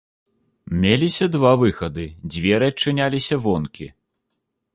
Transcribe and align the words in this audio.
Меліся 0.85 1.25
два 1.35 1.51
выхады, 1.63 2.05
дзверы 2.37 2.65
адчыняліся 2.75 3.35
вонкі. 3.45 3.87